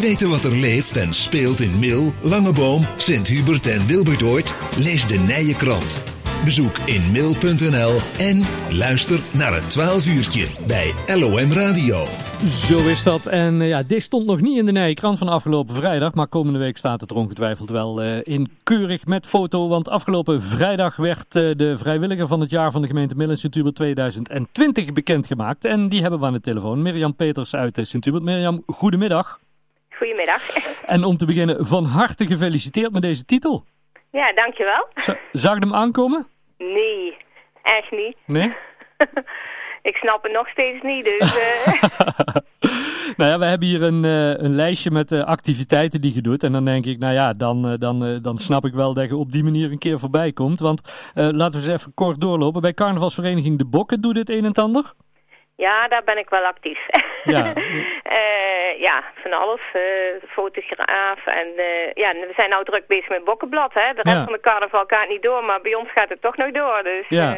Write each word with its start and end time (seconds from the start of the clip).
Weten 0.00 0.28
wat 0.28 0.44
er 0.44 0.54
leeft 0.54 0.96
en 0.96 1.14
speelt 1.14 1.60
in 1.60 1.78
Mil, 1.78 2.12
Langeboom, 2.22 2.86
Sint-Hubert 2.96 3.66
en 3.66 3.86
Wilbertoort? 3.86 4.54
Lees 4.76 5.06
de 5.06 5.18
Nije 5.18 5.54
Krant. 5.54 6.00
Bezoek 6.44 6.78
in 6.78 7.02
mil.nl 7.12 7.96
en 8.18 8.42
luister 8.70 9.20
naar 9.32 9.54
het 9.54 9.70
12 9.70 10.06
uurtje 10.06 10.46
bij 10.66 10.92
LOM 11.16 11.52
Radio. 11.52 11.96
Zo 12.44 12.88
is 12.88 13.02
dat. 13.02 13.26
En 13.26 13.60
uh, 13.60 13.68
ja, 13.68 13.82
dit 13.82 14.02
stond 14.02 14.26
nog 14.26 14.40
niet 14.40 14.58
in 14.58 14.66
de 14.66 14.72
Nijenkrant 14.72 15.18
van 15.18 15.28
afgelopen 15.28 15.74
vrijdag. 15.74 16.14
Maar 16.14 16.26
komende 16.26 16.58
week 16.58 16.76
staat 16.76 17.00
het 17.00 17.10
er 17.10 17.16
ongetwijfeld 17.16 17.70
wel 17.70 18.04
uh, 18.04 18.20
in 18.22 18.50
keurig 18.62 19.06
met 19.06 19.26
foto. 19.26 19.68
Want 19.68 19.88
afgelopen 19.88 20.42
vrijdag 20.42 20.96
werd 20.96 21.36
uh, 21.36 21.54
de 21.56 21.76
vrijwilliger 21.76 22.26
van 22.26 22.40
het 22.40 22.50
jaar 22.50 22.70
van 22.70 22.82
de 22.82 22.88
gemeente 22.88 23.16
Mill 23.16 23.30
in 23.30 23.36
Sint-Hubert 23.36 23.74
2020 23.74 24.92
bekendgemaakt. 24.92 25.64
En 25.64 25.88
die 25.88 26.00
hebben 26.00 26.20
we 26.20 26.26
aan 26.26 26.32
de 26.32 26.40
telefoon. 26.40 26.82
Mirjam 26.82 27.14
Peters 27.14 27.54
uit 27.54 27.78
Sint-Hubert. 27.82 28.24
Mirjam, 28.24 28.62
goedemiddag. 28.66 29.38
Goedemiddag. 30.18 30.74
En 30.86 31.04
om 31.04 31.16
te 31.16 31.26
beginnen, 31.26 31.66
van 31.66 31.84
harte 31.84 32.26
gefeliciteerd 32.26 32.92
met 32.92 33.02
deze 33.02 33.24
titel. 33.24 33.64
Ja, 34.10 34.32
dankjewel. 34.32 34.88
Z 34.94 35.08
zag 35.32 35.54
je 35.54 35.60
hem 35.60 35.74
aankomen? 35.74 36.26
Nee, 36.58 37.16
echt 37.62 37.90
niet. 37.90 38.16
Nee? 38.26 38.54
ik 39.90 39.96
snap 39.96 40.22
het 40.22 40.32
nog 40.32 40.48
steeds 40.48 40.82
niet, 40.82 41.04
dus... 41.04 41.36
Uh... 41.36 41.82
nou 43.18 43.30
ja, 43.30 43.38
we 43.38 43.44
hebben 43.44 43.68
hier 43.68 43.82
een, 43.82 44.04
uh, 44.04 44.28
een 44.28 44.54
lijstje 44.54 44.90
met 44.90 45.12
uh, 45.12 45.24
activiteiten 45.24 46.00
die 46.00 46.14
je 46.14 46.22
doet. 46.22 46.42
En 46.42 46.52
dan 46.52 46.64
denk 46.64 46.86
ik, 46.86 46.98
nou 46.98 47.14
ja, 47.14 47.32
dan, 47.32 47.76
dan, 47.76 48.18
dan 48.22 48.38
snap 48.38 48.64
ik 48.64 48.72
wel 48.72 48.94
dat 48.94 49.08
je 49.08 49.16
op 49.16 49.32
die 49.32 49.44
manier 49.44 49.70
een 49.70 49.78
keer 49.78 49.98
voorbij 49.98 50.32
komt. 50.32 50.60
Want 50.60 51.10
laten 51.14 51.60
we 51.60 51.70
eens 51.70 51.80
even 51.80 51.94
kort 51.94 52.20
doorlopen. 52.20 52.60
Bij 52.60 52.74
carnavalsvereniging 52.74 53.58
De 53.58 53.66
Bokken 53.66 54.00
doet 54.00 54.14
dit 54.14 54.30
een 54.30 54.44
en 54.44 54.52
ander? 54.52 54.94
Ja, 55.56 55.88
daar 55.88 56.04
ben 56.04 56.18
ik 56.18 56.28
wel 56.28 56.44
actief. 56.44 56.78
Ja, 57.24 57.52
ja 58.78 59.04
van 59.22 59.32
alles. 59.32 59.60
Uh, 59.74 59.82
fotograaf. 60.28 61.26
En 61.26 61.46
uh, 61.56 61.92
ja, 61.94 62.12
we 62.12 62.32
zijn 62.36 62.50
nou 62.50 62.64
druk 62.64 62.86
bezig 62.86 63.08
met 63.08 63.24
Bokkenblad. 63.24 63.74
Hè? 63.74 63.92
De 63.94 64.02
rest 64.02 64.16
Ja. 64.16 64.24
van 64.24 64.32
de 64.32 64.40
carnaval 64.40 64.84
gaat 64.86 65.08
niet 65.08 65.22
door, 65.22 65.44
maar 65.44 65.60
bij 65.60 65.74
ons 65.74 65.88
gaat 65.94 66.08
het 66.08 66.20
toch 66.22 66.36
nog 66.36 66.50
door. 66.50 66.80
Dus 66.82 67.08
Ja. 67.08 67.36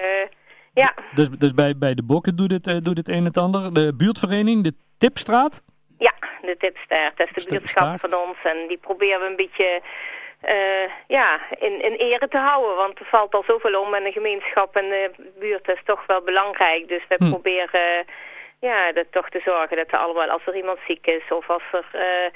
ja, 0.74 0.94
dus, 1.14 1.28
dus 1.30 1.54
bij, 1.54 1.72
bij 1.78 1.94
De 1.94 2.02
Bokken 2.04 2.36
doet 2.36 2.50
het, 2.50 2.66
eh, 2.66 2.76
doet 2.82 2.96
het 2.96 3.08
een 3.08 3.24
en 3.26 3.42
ander. 3.42 3.74
De 3.74 3.94
buurtvereniging, 3.96 4.64
de 4.64 4.72
Tipstraat? 4.98 5.62
ja, 5.98 6.12
de 6.42 6.56
tipster. 6.58 7.12
Dat 7.16 7.28
is 7.34 7.44
de 7.44 7.50
buurtschap 7.50 8.00
van 8.00 8.14
ons. 8.14 8.36
En 8.42 8.56
die 8.68 8.78
proberen 8.78 9.20
we 9.20 9.26
een 9.26 9.36
beetje... 9.36 9.80
eh, 10.40 10.88
ja, 11.06 11.40
in, 11.58 11.82
in 11.84 11.92
ere 11.92 12.28
te 12.28 12.38
houden, 12.38 12.76
want 12.76 12.98
er 13.00 13.06
valt 13.06 13.34
al 13.34 13.42
zoveel 13.46 13.80
om 13.80 13.94
en 13.94 14.04
de 14.04 14.12
gemeenschap 14.12 14.76
en 14.76 14.88
de 14.88 15.10
buurt 15.38 15.68
is 15.68 15.80
toch 15.84 16.06
wel 16.06 16.20
belangrijk. 16.22 16.88
Dus 16.88 17.02
we 17.08 17.14
Hm. 17.18 17.28
proberen 17.30 18.04
ja, 18.60 18.92
dat 18.92 19.06
toch 19.10 19.28
te 19.28 19.40
zorgen 19.44 19.76
dat 19.76 19.90
er 19.92 19.98
allemaal, 19.98 20.28
als 20.28 20.46
er 20.46 20.56
iemand 20.56 20.78
ziek 20.86 21.06
is 21.06 21.22
of 21.28 21.50
als 21.50 21.62
er, 21.72 21.86
eh, 21.92 22.30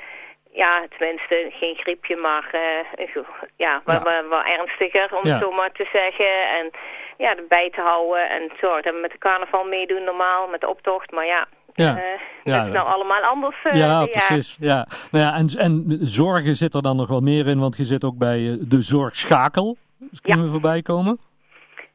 ja, 0.52 0.86
tenminste 0.98 1.46
geen 1.50 1.74
griepje, 1.76 2.16
maar 2.16 2.48
eh, 2.52 3.08
ja, 3.56 3.82
wat, 3.84 4.02
wat 4.28 4.44
ernstiger 4.44 5.16
om 5.16 5.26
Ja. 5.26 5.32
het 5.34 5.42
zo 5.42 5.50
maar 5.50 5.72
te 5.72 5.88
zeggen. 5.92 6.48
En 6.58 6.70
ja, 7.18 7.36
erbij 7.36 7.70
te 7.70 7.80
houden 7.80 8.28
en 8.28 8.50
zorgen 8.60 8.82
dat 8.82 8.94
we 8.94 9.00
met 9.00 9.10
de 9.10 9.18
carnaval 9.18 9.64
meedoen 9.64 10.04
normaal, 10.04 10.48
met 10.48 10.60
de 10.60 10.68
optocht. 10.68 11.10
Maar 11.10 11.26
ja, 11.26 11.46
Ja. 11.74 11.96
eh, 11.96 12.20
Ja, 12.44 12.56
dat 12.58 12.66
is 12.66 12.72
nou 12.72 12.86
allemaal 12.88 13.22
anders. 13.22 13.56
ja, 13.72 14.06
precies. 14.06 14.56
Ja. 14.60 14.86
Nou 15.10 15.24
ja, 15.24 15.34
en, 15.34 15.46
en 15.58 15.84
zorgen 16.00 16.54
zit 16.54 16.74
er 16.74 16.82
dan 16.82 16.96
nog 16.96 17.08
wel 17.08 17.20
meer 17.20 17.46
in, 17.46 17.60
want 17.60 17.76
je 17.76 17.84
zit 17.84 18.04
ook 18.04 18.18
bij 18.18 18.38
de 18.68 18.80
zorgschakel. 18.82 19.76
Dus 19.98 20.20
kunnen 20.20 20.44
we 20.44 20.50
voorbij 20.50 20.82
komen? 20.82 21.18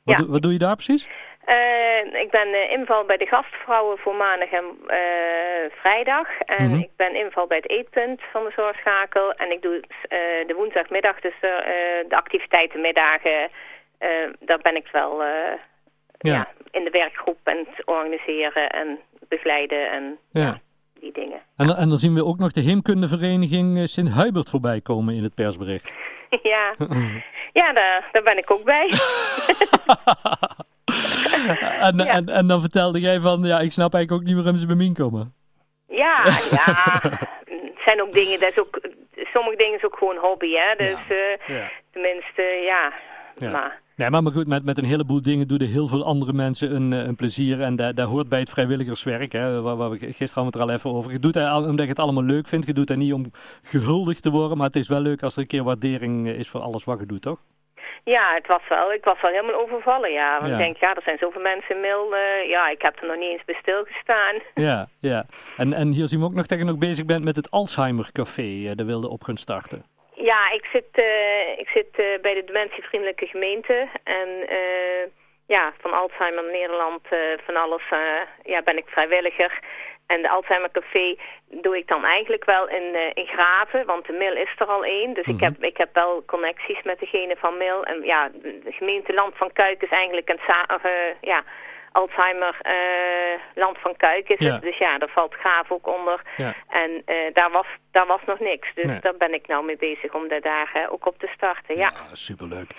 Wat, 0.03 0.25
wat 0.27 0.41
doe 0.41 0.51
je 0.51 0.57
daar 0.57 0.75
precies? 0.75 1.07
Eh, 1.55 2.21
ik 2.21 2.29
ben 2.31 2.53
eh, 2.53 2.71
inval 2.71 3.05
bij 3.05 3.17
de 3.17 3.25
gastvrouwen 3.25 3.97
voor 3.97 4.15
maandag 4.15 4.49
en 4.51 4.65
eh, 4.87 5.71
vrijdag. 5.81 6.27
En 6.45 6.69
Mhm. 6.69 6.79
ik 6.79 6.89
ben 6.95 7.15
inval 7.15 7.47
bij 7.47 7.57
het 7.57 7.69
eetpunt 7.69 8.21
van 8.31 8.43
de 8.43 8.51
zorgschakel. 8.55 9.31
En 9.33 9.51
ik 9.51 9.61
doe 9.61 9.81
de 10.47 10.53
woensdagmiddag, 10.55 11.19
dus 11.19 11.33
de, 11.41 12.05
activiteitenmiddagen. 12.15 13.49
daar 14.39 14.59
ben 14.61 14.75
ik 14.75 14.87
wel 14.91 15.23
Ja. 15.23 15.57
ja. 16.17 16.47
in 16.71 16.83
de 16.83 16.89
werkgroep 16.89 17.37
en 17.43 17.57
het 17.57 17.85
organiseren 17.85 18.69
en 18.69 18.99
begeleiden 19.27 19.91
en 19.91 20.17
Ja. 20.31 20.59
die 20.99 21.11
dingen. 21.11 21.41
En, 21.57 21.67
dan- 21.67 21.75
en 21.77 21.87
dan 21.89 21.97
zien 21.97 22.13
we 22.13 22.25
ook 22.25 22.37
nog 22.37 22.51
de 22.51 22.61
heemkundevereniging 22.61 23.89
Sint-Hubert 23.89 24.49
voorbij 24.49 24.81
komen 24.81 25.13
in 25.15 25.23
het 25.23 25.35
persbericht. 25.35 25.93
ja, 26.53 26.75
ja 27.59 27.73
daar, 27.73 28.09
daar 28.11 28.23
ben 28.23 28.37
ik 28.37 28.51
ook 28.51 28.63
bij. 28.63 28.89
en, 31.79 31.97
Ja. 31.97 32.05
en, 32.05 32.29
en 32.29 32.47
dan 32.47 32.61
vertelde 32.61 32.99
jij 32.99 33.19
van, 33.19 33.43
ja, 33.43 33.59
ik 33.59 33.71
snap 33.71 33.93
eigenlijk 33.93 34.23
ook 34.23 34.27
niet 34.33 34.43
waarom 34.43 34.59
ze 34.59 34.67
bij 34.67 34.75
mij 34.75 34.91
komen. 34.93 35.33
Ja, 35.87 36.23
ja. 36.65 36.99
Het 37.45 37.79
zijn 37.85 38.01
ook 38.01 38.13
dingen, 38.13 38.39
dat 38.39 38.49
is 38.49 38.59
ook, 38.59 38.79
sommige 39.15 39.57
dingen 39.57 39.77
is 39.77 39.83
ook 39.85 39.97
gewoon 39.97 40.17
hobby, 40.17 40.51
hè. 40.51 40.75
Dus 40.85 40.99
eh, 41.09 41.55
tenminste, 41.91 42.41
ja. 42.65 42.93
Ja. 43.39 43.51
Maar 43.51 43.81
Nee, 43.99 44.09
maar, 44.09 44.23
maar 44.23 44.31
goed, 44.31 44.47
met, 44.47 44.63
met 44.63 44.77
een 44.77 44.85
heleboel 44.85 45.21
dingen 45.21 45.47
doen 45.47 45.57
er 45.59 45.67
heel 45.67 45.87
veel 45.87 46.05
andere 46.05 46.33
mensen 46.33 46.75
een, 46.75 46.93
eh, 46.93 46.99
een 46.99 47.15
plezier. 47.15 47.61
En 47.61 47.75
daar, 47.75 47.93
daar 47.93 48.05
hoort 48.05 48.29
bij 48.29 48.39
het 48.39 48.49
vrijwilligerswerk, 48.49 49.31
hè, 49.31 49.61
waar, 49.61 49.75
waar 49.75 49.89
we 49.89 50.13
gisteren 50.13 50.45
het 50.45 50.55
er 50.55 50.61
al 50.61 50.69
even 50.69 50.89
over. 50.89 51.11
Je 51.11 51.19
doet 51.19 51.35
het 51.35 51.53
omdat 51.53 51.79
je 51.79 51.87
het 51.91 51.99
allemaal 51.99 52.23
leuk 52.23 52.47
vindt. 52.47 52.65
Je 52.65 52.73
doet 52.73 52.89
het 52.89 52.97
niet 52.97 53.13
om 53.13 53.31
gehuldigd 53.63 54.21
te 54.21 54.29
worden, 54.29 54.57
maar 54.57 54.67
het 54.67 54.75
is 54.75 54.87
wel 54.87 54.99
leuk 54.99 55.23
als 55.23 55.35
er 55.35 55.41
een 55.41 55.47
keer 55.47 55.63
waardering 55.63 56.27
eh, 56.27 56.39
is 56.39 56.49
voor 56.49 56.61
alles 56.61 56.83
wat 56.83 56.99
je 56.99 57.05
doet, 57.05 57.21
toch? 57.21 57.39
Ja, 58.03 58.33
het 58.33 58.47
was 58.47 58.61
wel, 58.69 58.93
ik 58.93 59.03
was 59.03 59.21
wel 59.21 59.31
helemaal 59.31 59.61
overvallen, 59.61 60.11
ja. 60.11 60.37
Want 60.39 60.47
Ja. 60.51 60.57
ik 60.57 60.63
denk, 60.63 60.77
ja, 60.77 60.93
er 60.95 61.01
zijn 61.01 61.17
zoveel 61.17 61.41
mensen 61.41 61.75
in 61.75 61.81
Mil, 61.81 62.15
ja, 62.47 62.69
ik 62.69 62.81
heb 62.81 63.01
er 63.01 63.07
nog 63.07 63.17
niet 63.17 63.29
eens 63.31 63.45
bij 63.45 63.57
stilgestaan. 63.61 64.35
Ja, 64.69 64.87
ja. 65.01 65.25
En, 65.57 65.73
en 65.73 65.91
hier 65.91 66.07
zien 66.07 66.19
we 66.19 66.25
ook 66.25 66.33
nog 66.33 66.45
dat 66.45 66.57
je 66.57 66.63
nog 66.63 66.77
bezig 66.77 67.05
bent 67.05 67.23
met 67.23 67.35
het 67.35 67.51
Alzheimer 67.51 68.09
Café. 68.11 68.41
eh, 68.67 68.71
daar 68.75 68.85
wilde 68.85 69.09
op 69.09 69.23
gaan 69.23 69.37
starten. 69.37 69.85
Ja, 70.13 70.51
ik 70.51 70.65
zit, 70.73 70.85
eh, 70.91 71.59
ik 71.59 71.67
zit 71.69 71.89
eh, 71.91 72.05
bij 72.21 72.33
de 72.33 72.43
dementievriendelijke 72.43 73.25
gemeente 73.25 73.87
en 74.03 74.29
eh, 74.47 75.07
ja, 75.47 75.73
van 75.81 75.93
Alzheimer 75.93 76.43
Nederland, 76.51 77.01
van 77.45 77.55
alles, 77.55 77.81
ja, 78.43 78.61
ben 78.61 78.77
ik 78.77 78.87
vrijwilliger. 78.87 79.59
En 80.13 80.21
de 80.21 80.29
Alzheimer 80.29 80.71
Café 80.71 81.15
doe 81.49 81.77
ik 81.77 81.87
dan 81.87 82.05
eigenlijk 82.05 82.45
wel 82.45 82.69
in, 82.69 82.95
eh, 82.95 83.11
in 83.13 83.27
Graven, 83.27 83.85
want 83.85 84.05
de 84.05 84.13
Mil 84.13 84.35
is 84.35 84.53
er 84.57 84.65
al 84.65 84.83
één. 84.83 85.13
Dus 85.13 85.25
ik, 85.25 85.33
Mhm. 85.35 85.43
heb, 85.43 85.63
ik 85.63 85.77
heb 85.77 85.89
wel 85.93 86.23
connecties 86.25 86.81
met 86.83 86.99
degene 86.99 87.35
van 87.37 87.57
Mil. 87.57 87.83
En 87.83 88.03
ja, 88.03 88.29
de 88.41 88.71
gemeente 88.71 89.13
Land 89.13 89.37
van 89.37 89.51
Kuik 89.53 89.81
is 89.81 89.89
eigenlijk 89.89 90.29
een 90.29 90.39
eh, 90.81 90.91
ja, 91.21 91.43
Alzheimer 91.91 92.55
eh, 92.61 92.73
Land 93.55 93.77
van 93.79 93.95
Kuik 93.97 94.29
is 94.29 94.39
Ja. 94.39 94.53
het. 94.53 94.61
Dus 94.61 94.77
ja, 94.77 94.97
daar 94.97 95.09
valt 95.09 95.33
Graven 95.33 95.75
ook 95.75 95.87
onder. 95.99 96.21
Ja. 96.37 96.53
En 96.69 97.01
eh, 97.05 97.15
daar, 97.33 97.51
was, 97.51 97.65
daar 97.91 98.07
was 98.07 98.19
nog 98.25 98.39
niks. 98.39 98.67
Dus 98.75 98.85
Nee. 98.85 98.99
daar 99.01 99.15
ben 99.17 99.33
ik 99.33 99.47
nou 99.47 99.65
mee 99.65 99.77
bezig 99.77 100.13
om 100.13 100.27
daar 100.27 100.69
eh, 100.73 100.91
ook 100.91 101.05
op 101.05 101.19
te 101.19 101.27
starten. 101.35 101.77
Ja. 101.77 101.91
Ja, 102.09 102.15
superleuk. 102.15 102.69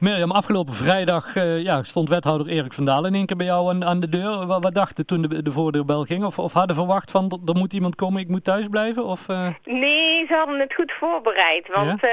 Mirjam, 0.00 0.30
afgelopen 0.30 0.74
vrijdag 0.74 1.36
eh, 1.36 1.62
ja, 1.62 1.82
stond 1.82 2.08
wethouder 2.08 2.46
Erik 2.48 2.72
van 2.72 2.84
Dalen 2.84 3.10
in 3.10 3.16
één 3.16 3.26
keer 3.26 3.36
bij 3.36 3.46
jou 3.46 3.68
aan, 3.70 3.84
aan 3.84 4.00
de 4.00 4.08
deur. 4.08 4.46
Wat, 4.46 4.62
wat 4.62 4.74
dacht 4.74 4.96
je 4.96 5.04
toen 5.04 5.22
de, 5.22 5.42
de 5.42 5.52
voordeurbel 5.52 6.04
ging? 6.04 6.24
Of, 6.24 6.38
of 6.38 6.52
hadden 6.52 6.76
verwacht 6.76 7.10
van, 7.10 7.40
er- 7.46 7.54
moet 7.56 7.72
iemand 7.72 7.94
komen, 7.94 8.20
ik 8.20 8.28
moet 8.28 8.44
thuis 8.44 8.68
blijven? 8.68 9.04
Of, 9.04 9.28
eh, 9.28 9.48
Nee, 9.64 10.26
ze 10.26 10.34
hadden 10.34 10.58
het 10.60 10.74
goed 10.74 10.92
voorbereid. 10.92 11.68
Want 11.68 12.02
eh, 12.04 12.10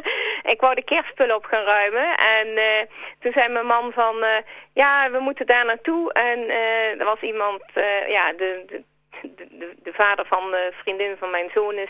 ik 0.48 0.60
wou 0.62 0.76
de 0.76 0.84
kerstspullen 0.84 1.36
op 1.36 1.46
gaan 1.46 1.64
ruimen. 1.64 2.16
En 2.18 2.48
eh, 2.58 2.86
toen 3.20 3.32
zei 3.32 3.48
mijn 3.48 3.66
man 3.66 3.92
van... 3.92 4.24
eh, 4.24 4.38
ja, 4.74 5.12
we 5.12 5.20
moeten 5.20 5.46
daar 5.46 5.66
naartoe. 5.66 6.14
En 6.14 6.50
eh, 6.50 7.00
er 7.00 7.06
was 7.06 7.20
iemand... 7.22 7.64
ja, 8.08 8.34
de, 8.34 8.64
de, 8.68 8.84
de, 9.22 9.48
de- 9.50 9.76
de 9.84 9.94
vader 9.94 10.26
van 10.26 10.52
de 10.52 10.72
vriendin 10.82 11.16
van 11.18 11.30
mijn 11.30 11.50
zoon 11.54 11.74
is 11.78 11.90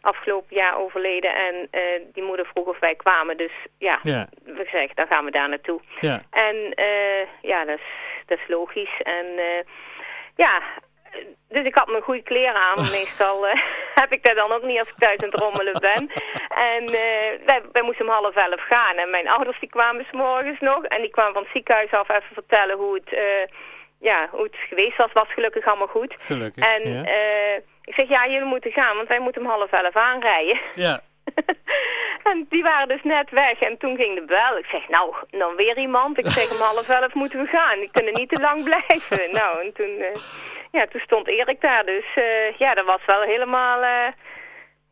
afgelopen 0.00 0.56
jaar 0.56 0.78
overleden. 0.78 1.34
En 1.34 1.68
die 2.12 2.22
moeder 2.22 2.46
vroeg 2.46 2.66
of 2.66 2.78
wij 2.78 2.94
kwamen. 2.94 3.36
Dus 3.36 3.52
ja, 3.78 3.98
Ja. 4.02 4.28
we 4.44 4.68
zeggen, 4.72 4.94
dan 4.94 5.06
gaan 5.06 5.24
we 5.24 5.30
daar 5.30 5.48
naartoe. 5.48 5.80
ja. 6.00 6.22
En 6.30 6.56
ja, 7.40 7.64
dat 7.64 7.78
is, 7.78 7.84
dat 8.26 8.38
is 8.38 8.48
logisch. 8.48 9.00
En 9.02 9.26
ja, 10.36 10.62
dus 11.48 11.64
ik 11.64 11.74
had 11.74 11.86
mijn 11.88 12.02
goede 12.02 12.22
kleren 12.22 12.54
aan. 12.60 12.76
Meestal 12.98 13.46
heb 14.02 14.12
ik 14.12 14.24
dat 14.24 14.36
dan 14.36 14.52
ook 14.52 14.62
niet 14.62 14.78
als 14.78 14.88
ik 14.88 14.98
thuis 14.98 15.18
aan 15.18 15.30
het 15.30 15.40
rommelen 15.40 15.80
ben. 15.80 16.10
En 16.72 16.84
eh, 16.86 17.46
wij, 17.46 17.60
wij 17.72 17.82
moesten 17.82 18.06
om 18.06 18.12
half 18.12 18.36
elf 18.36 18.60
gaan. 18.60 18.96
En 18.96 19.10
mijn 19.10 19.28
ouders 19.28 19.60
die 19.60 19.68
kwamen 19.68 20.04
's 20.04 20.12
morgens 20.12 20.60
nog. 20.60 20.84
En 20.84 21.00
die 21.00 21.10
kwamen 21.10 21.32
van 21.32 21.42
het 21.42 21.52
ziekenhuis 21.52 21.90
af 21.90 22.08
even 22.08 22.34
vertellen 22.34 22.76
hoe 22.76 22.94
het, 22.94 23.12
eh, 23.12 23.46
ja, 24.00 24.28
hoe 24.30 24.42
het 24.42 24.56
geweest 24.68 24.96
was. 24.96 25.12
Was 25.12 25.32
gelukkig 25.32 25.66
allemaal 25.66 25.86
goed. 25.86 26.14
Gelukkig. 26.18 26.64
En 26.64 26.92
ja. 26.92 27.04
eh, 27.04 27.56
ik 27.84 27.94
zeg, 27.94 28.08
ja, 28.08 28.26
jullie 28.26 28.48
moeten 28.48 28.72
gaan, 28.72 28.96
want 28.96 29.08
wij 29.08 29.20
moeten 29.20 29.42
om 29.42 29.48
half 29.48 29.72
elf 29.72 29.96
aanrijden. 29.96 30.60
ja. 30.72 31.00
en 32.24 32.46
die 32.48 32.62
waren 32.62 32.88
dus 32.88 33.02
net 33.02 33.30
weg 33.30 33.60
en 33.60 33.78
toen 33.78 33.96
ging 33.96 34.14
de 34.14 34.24
bel. 34.24 34.58
Ik 34.58 34.66
zeg, 34.66 34.88
nou, 34.88 35.14
dan 35.30 35.56
weer 35.56 35.78
iemand. 35.78 36.18
Ik 36.18 36.28
zeg, 36.28 36.50
om 36.52 36.60
half 36.70 36.88
elf 36.88 37.14
moeten 37.14 37.40
we 37.40 37.46
gaan. 37.46 37.78
Die 37.78 37.90
kunnen 37.92 38.14
niet 38.14 38.28
te 38.28 38.40
lang 38.40 38.64
blijven. 38.64 39.32
Nou, 39.40 39.64
en 39.64 39.72
toen, 39.72 39.98
eh, 39.98 40.20
ja, 40.70 40.86
toen 40.86 41.00
stond 41.00 41.28
Erik 41.28 41.60
daar. 41.60 41.84
Dus 41.84 42.04
eh, 42.14 42.56
ja, 42.58 42.74
dat 42.74 42.84
was 42.84 43.04
wel 43.06 43.22
helemaal... 43.22 43.82
eh, 43.82 44.12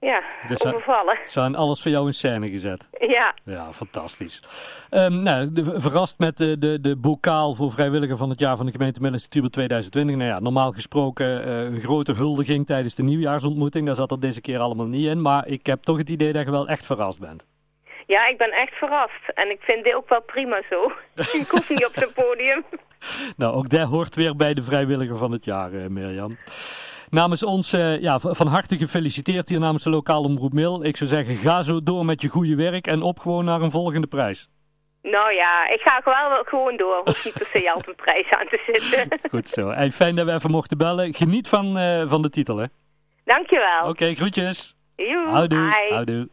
ja, 0.03 0.23
dus. 0.49 0.59
Ze 0.59 1.41
hebben 1.41 1.61
alles 1.61 1.83
voor 1.83 1.91
jou 1.91 2.07
in 2.07 2.13
scène 2.13 2.49
gezet. 2.49 2.89
Ja. 2.99 3.35
Ja, 3.45 3.73
fantastisch. 3.73 4.43
Um, 4.91 5.23
nou, 5.23 5.53
de, 5.53 5.81
verrast 5.81 6.19
met 6.19 6.37
de, 6.37 6.59
de, 6.59 6.81
de 6.81 6.97
bokaal 6.97 7.55
voor 7.55 7.71
vrijwilliger 7.71 8.17
van 8.17 8.31
het 8.31 8.39
jaar 8.39 8.57
van 8.57 8.67
de 8.67 8.73
gemeente 8.73 9.01
Middellandse 9.01 9.51
2020. 9.51 10.17
Nou 10.17 10.29
ja, 10.29 10.41
normaal 10.41 10.73
gesproken 10.73 11.49
uh, 11.49 11.59
een 11.59 11.81
grote 11.81 12.13
huldiging 12.13 12.67
tijdens 12.67 12.95
de 12.95 13.03
nieuwjaarsontmoeting. 13.03 13.87
Daar 13.87 13.95
zat 13.95 14.11
er 14.11 14.21
deze 14.21 14.41
keer 14.41 14.59
allemaal 14.59 14.87
niet 14.87 15.07
in. 15.07 15.23
Maar 15.23 15.47
ik 15.47 15.67
heb 15.67 15.83
toch 15.83 15.99
het 15.99 16.11
idee 16.11 16.33
dat 16.33 16.45
je 16.45 16.51
wel 16.51 16.69
echt 16.69 16.87
verrast 16.87 17.19
bent. 17.19 17.47
Ja, 18.07 18.29
ik 18.29 18.39
ben 18.39 18.51
echt 18.51 18.75
verrast. 18.75 19.29
En 19.35 19.51
ik 19.51 19.61
vind 19.61 19.85
dit 19.85 19.95
ook 19.95 20.09
wel 20.09 20.23
prima 20.23 20.63
zo. 20.71 20.93
ik 21.41 21.49
hoef 21.49 21.69
niet 21.69 21.87
op 21.87 21.93
zijn 21.95 22.13
podium. 22.13 22.65
nou, 23.37 23.55
ook 23.55 23.69
dat 23.69 23.89
hoort 23.89 24.15
weer 24.15 24.37
bij 24.37 24.55
de 24.55 24.63
vrijwilliger 24.63 25.17
van 25.17 25.33
het 25.33 25.45
jaar, 25.45 25.73
uh, 25.73 25.87
Mirjam. 25.87 26.37
Namens 27.13 27.43
ons 27.45 27.73
uh, 27.73 28.01
ja, 28.01 28.19
van 28.19 28.47
harte 28.47 28.77
gefeliciteerd 28.77 29.49
hier 29.49 29.61
namens 29.61 29.83
de 29.83 29.91
lokale 29.91 30.27
omroep 30.27 30.53
Mil. 30.53 30.85
Ik 30.85 30.97
zou 30.97 31.11
zeggen, 31.11 31.37
ga 31.37 31.63
zo 31.63 31.83
door 31.83 32.05
met 32.05 32.23
je 32.23 32.29
goede 32.29 32.55
werk 32.55 32.87
en 32.87 33.03
op 33.03 33.19
gewoon 33.19 33.45
naar 33.45 33.61
een 33.61 33.71
volgende 33.71 34.07
prijs. 34.07 34.49
Nou 35.03 35.33
ja, 35.33 35.69
ik 35.69 35.81
ga 35.81 36.01
wel 36.05 36.43
gewoon 36.45 36.77
door. 36.77 37.01
Hoef 37.05 37.25
niet 37.25 37.35
per 37.35 37.49
se 37.53 37.71
altijd 37.73 37.89
een 37.89 38.05
prijs 38.05 38.31
aan 38.31 38.47
te 38.47 38.63
zitten. 38.67 39.19
Goed 39.31 39.49
zo. 39.49 39.71
En 39.71 39.91
fijn 39.91 40.17
dat 40.17 40.27
we 40.27 40.33
even 40.33 40.51
mochten 40.51 40.79
bellen. 40.79 41.15
Geniet 41.15 41.49
van, 41.49 41.79
uh, 41.79 42.09
van 42.09 42.23
de 42.23 42.31
titel, 42.31 42.57
hè? 42.57 42.67
Dankjewel. 43.25 43.81
Oké, 43.81 43.89
okay, 43.89 44.15
groetjes. 44.15 44.77
Joe, 44.97 45.29
Houdoe. 45.29 45.89
Houdoe. 45.91 46.29